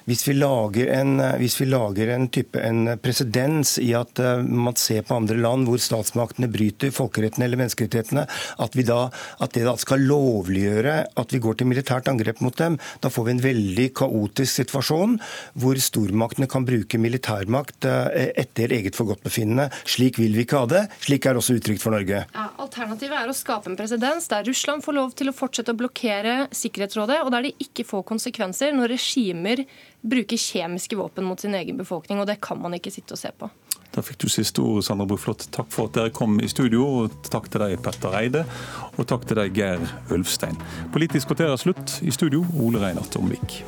hvis 0.08 0.24
vi 0.30 0.38
lager 0.38 0.94
en, 0.94 1.18
hvis 1.42 1.58
vi 1.60 1.68
lager 1.68 2.14
en 2.14 2.28
type 2.32 2.62
en 2.62 2.94
presedens 3.02 3.76
i 3.82 3.90
at 3.98 4.22
uh, 4.22 4.40
man 4.40 4.78
ser 4.80 5.04
på 5.04 5.18
andre 5.18 5.36
land 5.36 5.68
hvor 5.68 5.82
statsmaktene 5.82 6.48
bryter 6.48 6.94
folkeretten 6.94 7.44
eller 7.44 7.60
menneskerettighetene, 7.60 8.24
at 8.64 8.78
vi 8.78 8.86
da 8.86 9.09
at 9.12 9.54
det 9.56 9.66
da 9.66 9.76
skal 9.80 10.04
lovliggjøre 10.08 10.96
at 11.20 11.34
vi 11.34 11.42
går 11.42 11.60
til 11.60 11.70
militært 11.70 12.10
angrep 12.10 12.42
mot 12.44 12.56
dem, 12.58 12.78
da 13.02 13.10
får 13.12 13.26
vi 13.26 13.34
en 13.34 13.44
veldig 13.44 13.86
kaotisk 14.00 14.62
situasjon 14.62 15.18
hvor 15.60 15.80
stormaktene 15.80 16.48
kan 16.50 16.66
bruke 16.68 17.00
militærmakt 17.00 17.88
eh, 17.88 18.30
etter 18.40 18.72
eget 18.76 18.98
forgodtbefinnende. 18.98 19.68
Slik 19.88 20.20
vil 20.20 20.34
vi 20.36 20.46
ikke 20.46 20.62
ha 20.62 20.70
det. 20.70 20.84
Slik 21.04 21.28
er 21.28 21.38
også 21.40 21.58
uttrykt 21.58 21.82
for 21.82 21.94
Norge. 21.94 22.24
Ja, 22.34 22.46
alternativet 22.62 23.16
er 23.18 23.30
å 23.30 23.36
skape 23.36 23.70
en 23.70 23.78
presedens 23.78 24.28
der 24.30 24.46
Russland 24.48 24.84
får 24.86 24.96
lov 24.96 25.14
til 25.18 25.30
å 25.32 25.36
fortsette 25.36 25.74
å 25.74 25.78
blokkere 25.78 26.36
Sikkerhetsrådet, 26.56 27.20
og 27.24 27.32
der 27.34 27.48
det 27.48 27.56
ikke 27.62 27.86
får 27.88 28.06
konsekvenser 28.10 28.74
når 28.76 28.94
regimer 28.96 29.64
bruker 30.00 30.40
kjemiske 30.40 30.96
våpen 30.98 31.26
mot 31.28 31.40
sin 31.40 31.56
egen 31.56 31.80
befolkning. 31.80 32.20
og 32.20 32.28
Det 32.30 32.40
kan 32.42 32.60
man 32.60 32.76
ikke 32.76 32.92
sitte 32.94 33.16
og 33.16 33.22
se 33.22 33.32
på. 33.36 33.50
Da 33.90 34.04
fikk 34.06 34.20
du 34.22 34.28
siste 34.30 34.62
ordet, 34.62 34.84
Sandra 34.86 35.06
Bruflot. 35.10 35.48
Takk 35.54 35.70
for 35.74 35.90
at 35.90 35.98
dere 35.98 36.14
kom 36.14 36.38
i 36.40 36.48
studio. 36.50 36.86
og 37.02 37.20
Takk 37.26 37.50
til 37.50 37.64
deg, 37.64 37.76
Petter 37.82 38.14
Eide. 38.20 38.44
Og 38.96 39.06
takk 39.10 39.26
til 39.26 39.42
deg, 39.42 39.54
Geir 39.56 39.82
Ulfstein. 40.14 40.58
Politisk 40.94 41.32
kvarter 41.32 41.50
er 41.50 41.60
slutt. 41.60 41.98
I 42.06 42.14
studio, 42.14 42.44
Ole 42.54 42.82
Reinert 42.82 43.18
Omvik. 43.18 43.62